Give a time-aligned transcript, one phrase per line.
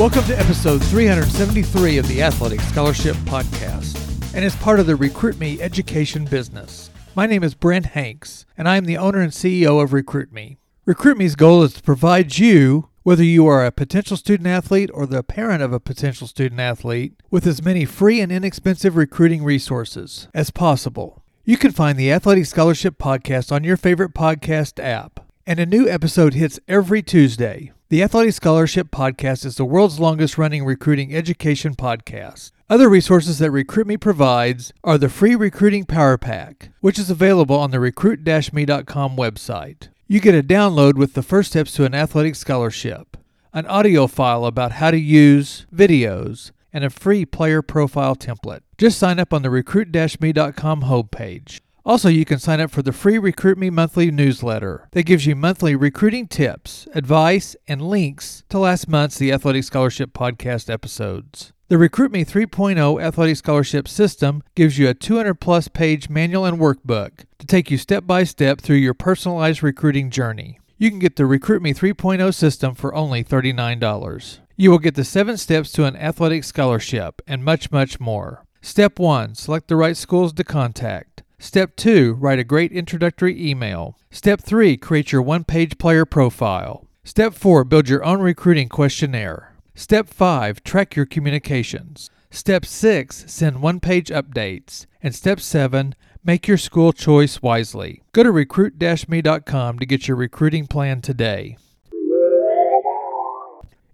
[0.00, 3.98] Welcome to episode 373 of the Athletic Scholarship Podcast,
[4.34, 6.88] and as part of the Recruit Me education business.
[7.14, 10.56] My name is Brent Hanks, and I am the owner and CEO of Recruit Me.
[10.86, 15.04] Recruit Me's goal is to provide you, whether you are a potential student athlete or
[15.04, 20.28] the parent of a potential student athlete, with as many free and inexpensive recruiting resources
[20.32, 21.22] as possible.
[21.44, 25.86] You can find the Athletic Scholarship Podcast on your favorite podcast app, and a new
[25.86, 27.72] episode hits every Tuesday.
[27.90, 32.52] The Athletic Scholarship Podcast is the world's longest running recruiting education podcast.
[32.68, 37.72] Other resources that RecruitMe provides are the free Recruiting Power Pack, which is available on
[37.72, 39.88] the recruit me.com website.
[40.06, 43.16] You get a download with the first steps to an athletic scholarship,
[43.52, 48.60] an audio file about how to use videos, and a free player profile template.
[48.78, 51.58] Just sign up on the recruit me.com homepage.
[51.84, 55.34] Also, you can sign up for the free Recruit Me monthly newsletter that gives you
[55.34, 61.52] monthly recruiting tips, advice, and links to last month's The Athletic Scholarship podcast episodes.
[61.68, 66.58] The Recruit Me 3.0 Athletic Scholarship System gives you a 200 plus page manual and
[66.58, 70.58] workbook to take you step by step through your personalized recruiting journey.
[70.78, 74.38] You can get the Recruit Me 3.0 system for only $39.
[74.56, 78.44] You will get the seven steps to an athletic scholarship and much, much more.
[78.62, 81.09] Step 1 Select the right schools to contact.
[81.42, 83.96] Step 2 Write a great introductory email.
[84.10, 86.86] Step 3 Create your one page player profile.
[87.02, 89.54] Step 4 Build your own recruiting questionnaire.
[89.74, 92.10] Step 5 Track your communications.
[92.30, 94.84] Step 6 Send one page updates.
[95.02, 98.02] And Step 7 Make your school choice wisely.
[98.12, 101.56] Go to recruit me.com to get your recruiting plan today.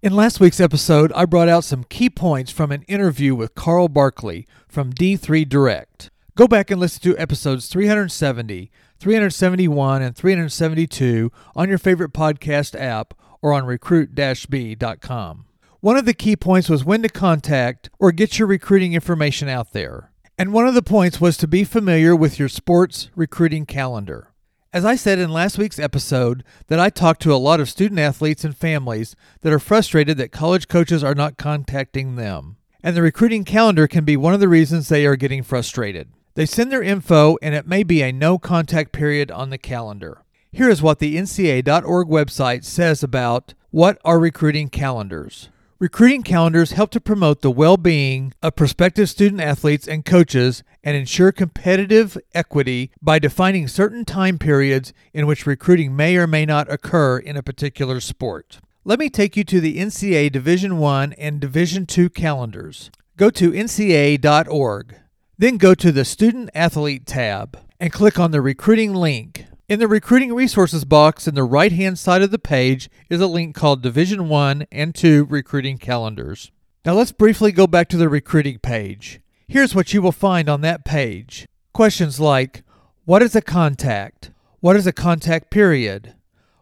[0.02, 3.88] In last week's episode, I brought out some key points from an interview with Carl
[3.88, 6.10] Barkley from D3 Direct.
[6.36, 13.14] Go back and listen to episodes 370, 371, and 372 on your favorite podcast app
[13.40, 15.46] or on recruit-me.com.
[15.80, 19.72] One of the key points was when to contact or get your recruiting information out
[19.72, 20.12] there.
[20.36, 24.34] And one of the points was to be familiar with your sports recruiting calendar.
[24.74, 27.98] As I said in last week's episode, that I talked to a lot of student
[27.98, 32.58] athletes and families that are frustrated that college coaches are not contacting them.
[32.82, 36.10] And the recruiting calendar can be one of the reasons they are getting frustrated.
[36.36, 40.22] They send their info, and it may be a no contact period on the calendar.
[40.52, 45.48] Here is what the NCAA.org website says about what are recruiting calendars.
[45.78, 50.94] Recruiting calendars help to promote the well being of prospective student athletes and coaches and
[50.94, 56.70] ensure competitive equity by defining certain time periods in which recruiting may or may not
[56.70, 58.60] occur in a particular sport.
[58.84, 62.90] Let me take you to the NCA Division 1 and Division 2 calendars.
[63.16, 64.96] Go to ncaa.org.
[65.38, 69.44] Then go to the Student Athlete tab and click on the Recruiting link.
[69.68, 73.26] In the Recruiting Resources box in the right hand side of the page is a
[73.26, 76.52] link called Division 1 and 2 Recruiting Calendars.
[76.86, 79.20] Now let's briefly go back to the recruiting page.
[79.46, 82.62] Here's what you will find on that page questions like
[83.04, 84.30] What is a contact?
[84.60, 86.14] What is a contact period?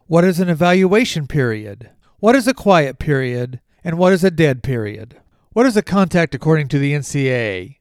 [0.07, 1.91] What is an evaluation period?
[2.19, 3.61] What is a quiet period?
[3.85, 5.21] And what is a dead period?
[5.53, 7.77] What is a contact according to the NCAA?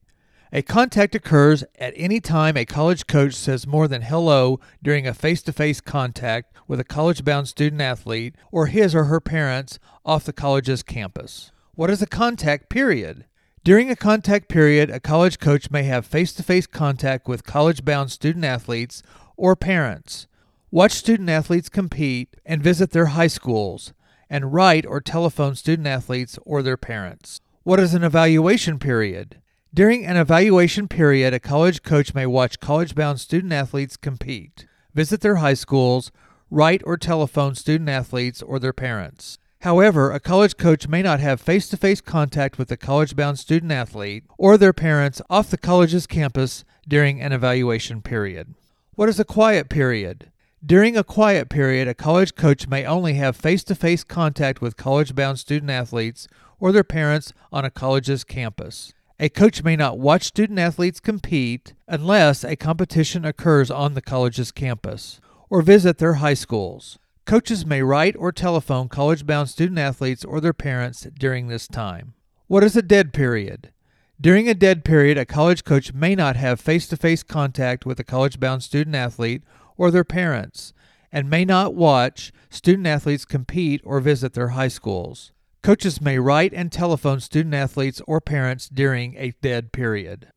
[0.56, 5.12] A contact occurs at any time a college coach says more than hello during a
[5.12, 9.80] face to face contact with a college bound student athlete or his or her parents
[10.04, 11.50] off the college's campus.
[11.74, 13.24] What is a contact period?
[13.64, 17.84] During a contact period, a college coach may have face to face contact with college
[17.84, 19.02] bound student athletes
[19.36, 20.28] or parents,
[20.70, 23.92] watch student athletes compete, and visit their high schools,
[24.30, 27.40] and write or telephone student athletes or their parents.
[27.64, 29.40] What is an evaluation period?
[29.74, 35.20] During an evaluation period, a college coach may watch college bound student athletes compete, visit
[35.20, 36.12] their high schools,
[36.48, 39.36] write or telephone student athletes or their parents.
[39.62, 43.40] However, a college coach may not have face to face contact with a college bound
[43.40, 48.54] student athlete or their parents off the college's campus during an evaluation period.
[48.94, 50.30] What is a quiet period?
[50.64, 54.76] During a quiet period, a college coach may only have face to face contact with
[54.76, 56.28] college bound student athletes
[56.60, 58.94] or their parents on a college's campus.
[59.20, 64.50] A coach may not watch student athletes compete unless a competition occurs on the college's
[64.50, 66.98] campus or visit their high schools.
[67.24, 72.14] Coaches may write or telephone college bound student athletes or their parents during this time.
[72.48, 73.72] What is a dead period?
[74.20, 78.00] During a dead period, a college coach may not have face to face contact with
[78.00, 79.44] a college bound student athlete
[79.76, 80.72] or their parents,
[81.12, 85.30] and may not watch student athletes compete or visit their high schools.
[85.64, 90.28] Coaches may write and telephone student athletes or parents during a dead period.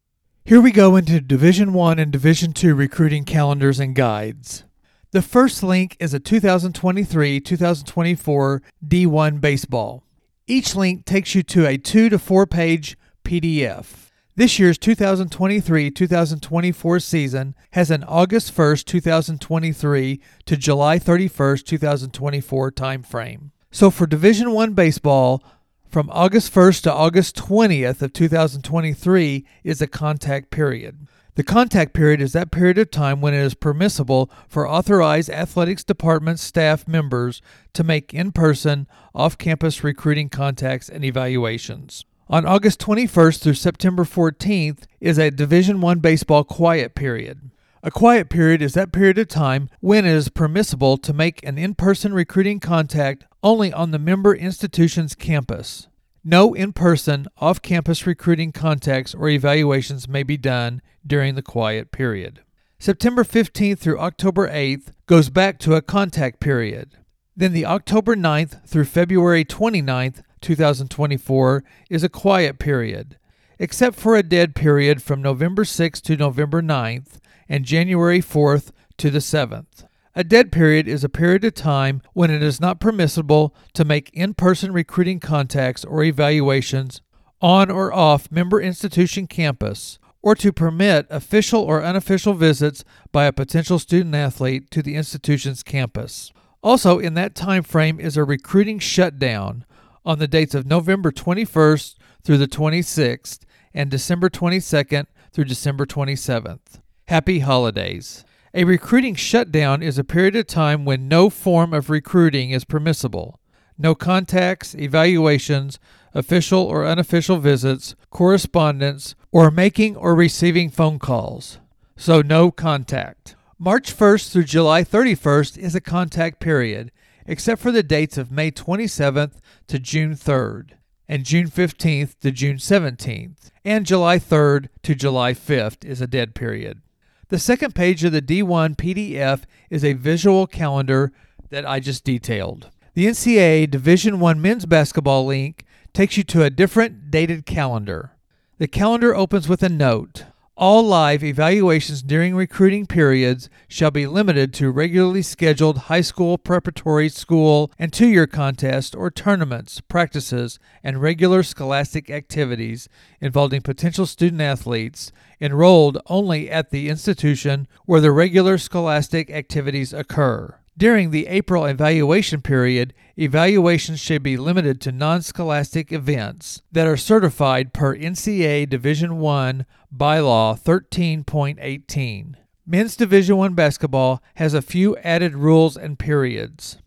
[0.45, 4.63] Here we go into Division 1 and Division 2 recruiting calendars and guides.
[5.11, 10.05] The first link is a 2023-2024 D1 baseball.
[10.47, 14.11] Each link takes you to a 2 to 4 page PDF.
[14.37, 23.51] This year's 2023-2024 season has an August 1st, 2023 to July 31st, 2024 time frame.
[23.71, 25.43] So for Division 1 baseball,
[25.89, 31.07] from August 1st to August 20th of 2023 is a contact period.
[31.35, 35.83] The contact period is that period of time when it is permissible for authorized athletics
[35.83, 37.41] department staff members
[37.73, 42.05] to make in person, off campus recruiting contacts and evaluations.
[42.29, 47.51] On August 21st through September 14th is a Division 1 baseball quiet period.
[47.87, 51.57] A quiet period is that period of time when it is permissible to make an
[51.57, 55.87] in person recruiting contact only on the member institution's campus.
[56.21, 61.93] No in person, off campus recruiting contacts or evaluations may be done during the quiet
[61.93, 62.41] period.
[62.77, 66.97] September 15th through October 8th goes back to a contact period.
[67.37, 73.17] Then the October 9th through February 29th 2024 is a quiet period,
[73.57, 79.09] except for a dead period from November 6th to November 9th and January 4th to
[79.09, 79.85] the 7th.
[80.15, 84.09] A dead period is a period of time when it is not permissible to make
[84.13, 87.01] in person recruiting contacts or evaluations
[87.39, 93.31] on or off member institution campus, or to permit official or unofficial visits by a
[93.31, 96.31] potential student athlete to the institution's campus.
[96.63, 99.63] Also, in that time frame is a recruiting shutdown,
[100.07, 103.39] on the dates of November 21st through the 26th
[103.73, 106.79] and December 22nd through December 27th.
[107.09, 108.25] Happy holidays.
[108.53, 113.39] A recruiting shutdown is a period of time when no form of recruiting is permissible.
[113.77, 115.79] No contacts, evaluations,
[116.13, 121.59] official or unofficial visits, correspondence, or making or receiving phone calls.
[121.95, 123.37] So, no contact.
[123.57, 126.91] March 1st through July 31st is a contact period,
[127.25, 129.35] except for the dates of May 27th
[129.67, 130.71] to June 3rd,
[131.07, 136.35] and June 15th to June 17th, and July 3rd to July 5th is a dead
[136.35, 136.81] period.
[137.29, 141.11] The second page of the D1 PDF is a visual calendar
[141.49, 142.69] that I just detailed.
[142.93, 148.11] The NCAA Division 1 men's basketball link takes you to a different dated calendar.
[148.59, 150.23] The calendar opens with a note
[150.57, 157.09] all live evaluations during recruiting periods shall be limited to regularly scheduled high school, preparatory
[157.09, 162.89] school, and two year contests or tournaments, practices, and regular scholastic activities
[163.21, 170.55] involving potential student athletes enrolled only at the institution where the regular scholastic activities occur.
[170.77, 177.73] During the April evaluation period, evaluations should be limited to non-scholastic events that are certified
[177.73, 182.35] per NCAA Division 1 bylaw 13.18.
[182.67, 186.77] Men's Division 1 basketball has a few added rules and periods.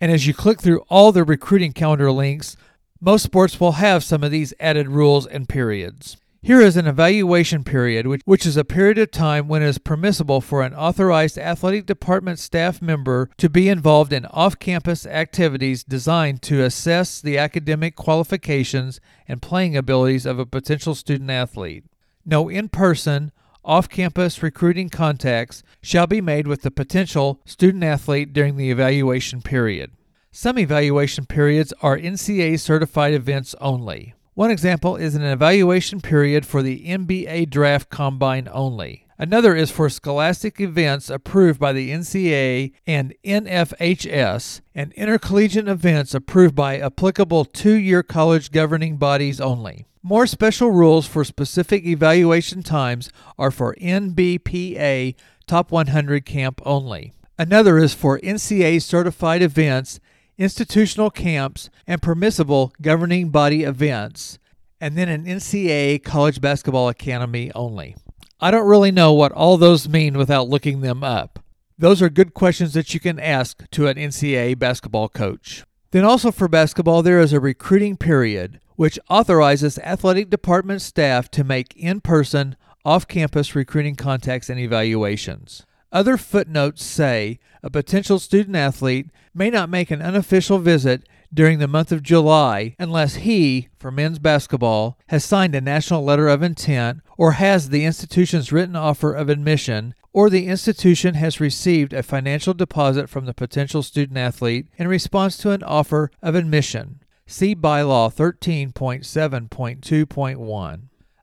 [0.00, 2.56] And as you click through all the recruiting calendar links,
[3.00, 6.16] most sports will have some of these added rules and periods.
[6.42, 9.76] Here is an evaluation period, which, which is a period of time when it is
[9.76, 15.84] permissible for an authorized athletic department staff member to be involved in off campus activities
[15.84, 21.84] designed to assess the academic qualifications and playing abilities of a potential student athlete.
[22.24, 23.32] No in person,
[23.62, 29.42] off campus recruiting contacts shall be made with the potential student athlete during the evaluation
[29.42, 29.90] period.
[30.32, 34.14] Some evaluation periods are NCAA certified events only.
[34.40, 39.04] One example is an evaluation period for the NBA Draft Combine only.
[39.18, 46.54] Another is for scholastic events approved by the NCAA and NFHS, and intercollegiate events approved
[46.54, 49.84] by applicable two year college governing bodies only.
[50.02, 55.16] More special rules for specific evaluation times are for NBPA
[55.46, 57.12] Top 100 Camp only.
[57.38, 60.00] Another is for NCAA certified events
[60.40, 64.38] institutional camps, and permissible governing body events,
[64.80, 67.94] and then an NCAA College Basketball Academy only.
[68.40, 71.38] I don't really know what all those mean without looking them up.
[71.78, 75.64] Those are good questions that you can ask to an NCAA basketball coach.
[75.90, 81.44] Then, also for basketball, there is a recruiting period, which authorizes athletic department staff to
[81.44, 85.66] make in person, off campus recruiting contacts and evaluations.
[85.92, 91.68] Other footnotes say a potential student athlete may not make an unofficial visit during the
[91.68, 97.00] month of July unless he, for men's basketball, has signed a national letter of intent
[97.16, 102.54] or has the institution's written offer of admission or the institution has received a financial
[102.54, 107.00] deposit from the potential student athlete in response to an offer of admission.
[107.26, 110.80] See bylaw 13.7.2.1.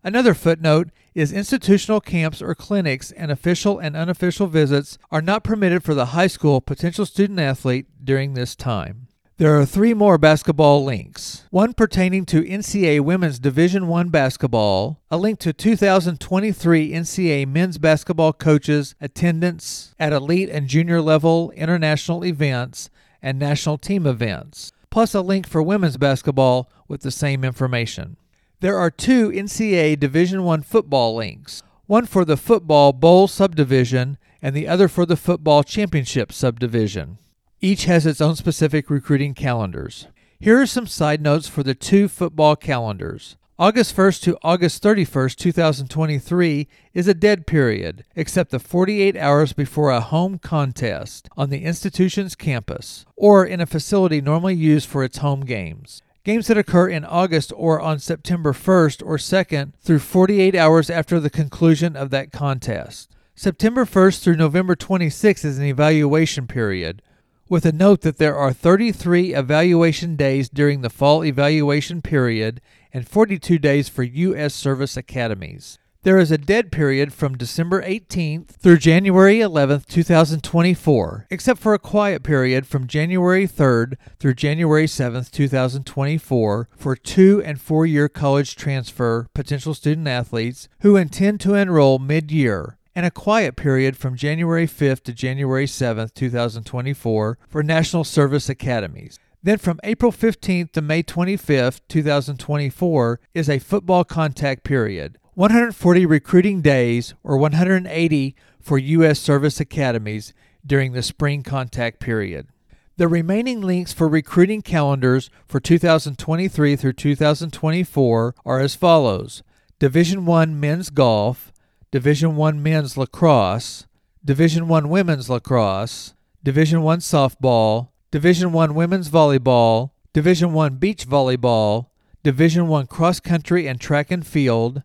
[0.08, 5.84] Another footnote is institutional camps or clinics and official and unofficial visits are not permitted
[5.84, 9.10] for the high school potential student athlete during this time.
[9.36, 11.44] There are three more basketball links.
[11.50, 18.32] One pertaining to NCAA Women's Division 1 basketball, a link to 2023 NCAA men's basketball
[18.32, 22.90] coaches attendance at elite and junior level international events
[23.22, 28.16] and national team events, plus a link for women's basketball with the same information.
[28.60, 34.56] There are two NCAA Division 1 football links, one for the football bowl subdivision and
[34.56, 37.20] the other for the football championship subdivision.
[37.62, 40.08] Each has its own specific recruiting calendars.
[40.40, 43.38] Here are some side notes for the two football calendars.
[43.60, 49.92] August 1st to August 31st, 2023 is a dead period, except the 48 hours before
[49.92, 55.20] a home contest on the institution's campus or in a facility normally used for its
[55.20, 56.02] home games.
[56.28, 61.22] Games that occur in August or on September 1st or 2nd through 48 hours after
[61.22, 63.16] the conclusion of that contest.
[63.34, 67.02] September 1st through November 26th is an evaluation period,
[67.48, 72.60] with a note that there are 33 evaluation days during the fall evaluation period
[72.92, 74.54] and 42 days for U.S.
[74.54, 75.80] service academies.
[76.08, 81.80] There is a dead period from December 18th through January 11th, 2024, except for a
[81.80, 88.56] quiet period from January 3rd through January 7th, 2024, for two and four year college
[88.56, 94.16] transfer potential student athletes who intend to enroll mid year, and a quiet period from
[94.16, 99.20] January 5th to January 7th, 2024, for national service academies.
[99.44, 105.18] Then from April 15th to May 25th, 2024, is a football contact period.
[105.38, 109.20] 140 recruiting days or 180 for U.S.
[109.20, 110.34] service academies
[110.66, 112.48] during the spring contact period.
[112.96, 119.44] The remaining links for recruiting calendars for 2023 through 2024 are as follows:
[119.78, 121.54] Division 1 men's golf,
[121.92, 123.86] Division 1 men's lacrosse,
[124.26, 131.90] Division 1 women's lacrosse, Division 1 softball, Division 1 women's volleyball, Division 1 beach volleyball,
[132.24, 134.82] Division 1 cross country and track and field,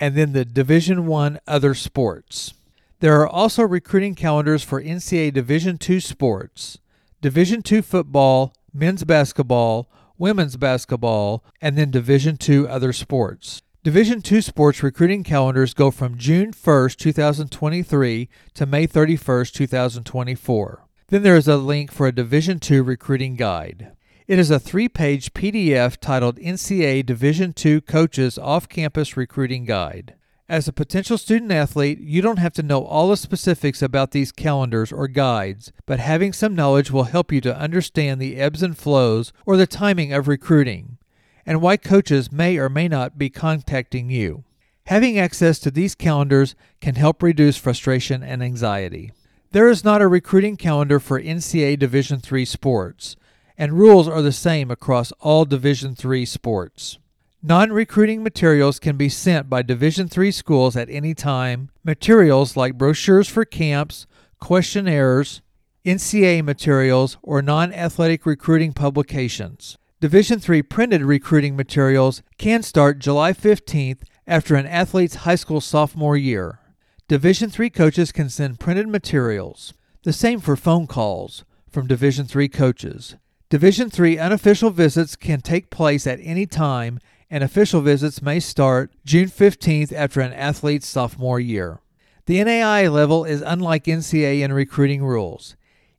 [0.00, 2.54] and then the Division 1 other sports.
[3.00, 6.78] There are also recruiting calendars for NCAA Division 2 sports,
[7.20, 9.88] Division 2 football, men's basketball,
[10.18, 13.62] women's basketball, and then Division 2 other sports.
[13.82, 20.82] Division 2 sports recruiting calendars go from June 1st, 2023 to May 31st, 2024.
[21.08, 23.92] Then there is a link for a Division 2 recruiting guide.
[24.30, 30.14] It is a three page PDF titled NCAA Division II Coaches Off Campus Recruiting Guide.
[30.48, 34.30] As a potential student athlete, you don't have to know all the specifics about these
[34.30, 38.78] calendars or guides, but having some knowledge will help you to understand the ebbs and
[38.78, 40.98] flows or the timing of recruiting,
[41.44, 44.44] and why coaches may or may not be contacting you.
[44.84, 49.10] Having access to these calendars can help reduce frustration and anxiety.
[49.50, 53.16] There is not a recruiting calendar for NCAA Division III sports
[53.60, 56.98] and rules are the same across all Division III sports.
[57.42, 61.68] Non-recruiting materials can be sent by Division III schools at any time.
[61.84, 64.06] Materials like brochures for camps,
[64.38, 65.42] questionnaires,
[65.84, 69.76] NCAA materials, or non-athletic recruiting publications.
[70.00, 76.16] Division III printed recruiting materials can start July 15th after an athlete's high school sophomore
[76.16, 76.60] year.
[77.08, 79.74] Division III coaches can send printed materials.
[80.04, 83.16] The same for phone calls from Division III coaches.
[83.50, 88.92] Division III unofficial visits can take place at any time, and official visits may start
[89.04, 91.80] June 15th after an athlete's sophomore year.
[92.26, 95.56] The NAIA level is unlike NCAA in recruiting rules.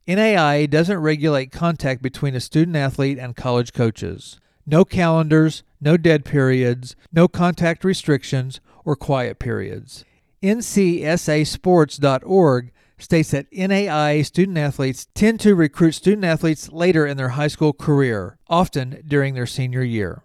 [0.08, 4.40] NAIA doesn't regulate contact between a student athlete and college coaches.
[4.66, 10.06] No calendars, no dead periods, no contact restrictions, or quiet periods.
[10.42, 12.71] NCSASports.org
[13.02, 17.72] states that NAIA student athletes tend to recruit student athletes later in their high school
[17.72, 20.22] career, often during their senior year.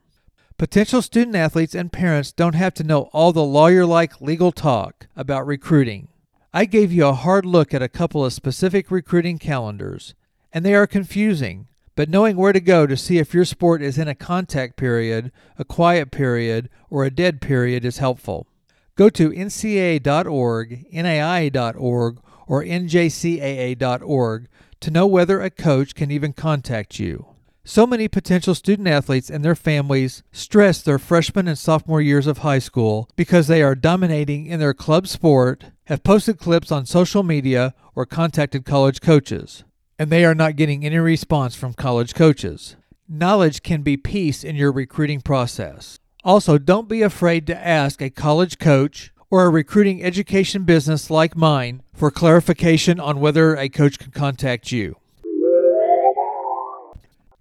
[0.57, 5.07] Potential student athletes and parents don't have to know all the lawyer like legal talk
[5.15, 6.07] about recruiting.
[6.53, 10.15] I gave you a hard look at a couple of specific recruiting calendars,
[10.51, 13.97] and they are confusing, but knowing where to go to see if your sport is
[13.97, 18.47] in a contact period, a quiet period, or a dead period is helpful.
[18.95, 24.47] Go to ncaa.org, naia.org, or njcaa.org
[24.79, 27.27] to know whether a coach can even contact you.
[27.63, 32.37] So many potential student athletes and their families stress their freshman and sophomore years of
[32.37, 37.23] high school because they are dominating in their club sport, have posted clips on social
[37.23, 39.65] media, or contacted college coaches,
[39.99, 42.77] and they are not getting any response from college coaches.
[43.09, 45.99] Knowledge can be peace in your recruiting process.
[46.23, 51.35] Also, don't be afraid to ask a college coach or a recruiting education business like
[51.35, 54.95] mine for clarification on whether a coach can contact you.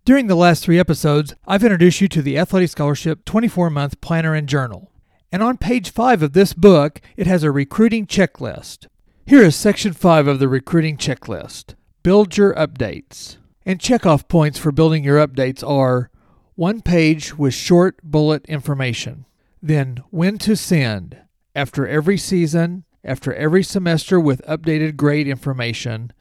[0.05, 4.35] During the last three episodes, I've introduced you to the Athletic Scholarship 24 month planner
[4.35, 4.91] and journal.
[5.33, 8.87] And on page 5 of this book, it has a recruiting checklist.
[9.27, 11.75] Here is section 5 of the recruiting checklist
[12.05, 13.39] Build your updates.
[13.65, 16.09] And checkoff points for building your updates are
[16.55, 19.27] one page with short bullet information,
[19.61, 21.19] then when to send
[21.57, 26.13] after every season, after every semester with updated grade information,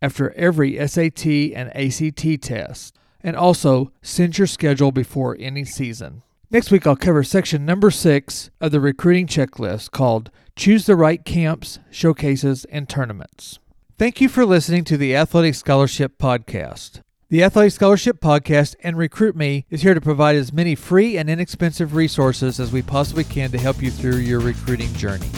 [0.00, 6.22] after every SAT and ACT test and also send your schedule before any season.
[6.50, 11.24] Next week, I'll cover section number six of the recruiting checklist called Choose the Right
[11.24, 13.58] Camps, Showcases, and Tournaments.
[13.98, 17.00] Thank you for listening to the Athletic Scholarship Podcast.
[17.32, 21.30] The Athletic Scholarship Podcast and Recruit Me is here to provide as many free and
[21.30, 25.30] inexpensive resources as we possibly can to help you through your recruiting journey.